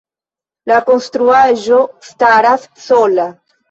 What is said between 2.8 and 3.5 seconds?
sola.